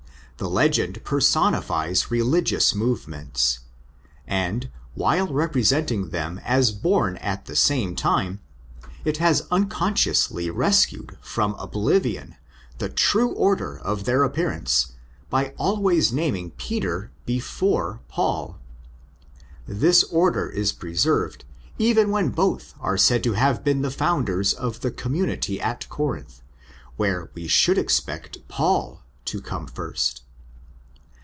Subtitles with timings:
[0.37, 3.59] The legend personifies religious movements;
[4.25, 8.39] and, while representing them as born at the same time,
[9.05, 12.37] it has unconsciously rescued from oblivion
[12.79, 14.93] the true order of their appearance
[15.29, 16.11] by always.
[16.11, 18.57] naming Peter before Paul.
[19.67, 21.45] This order is preserved
[21.77, 26.41] even when both are said to have been the founders of the community at Corinth,
[26.97, 30.23] where we should expect Paul to come first.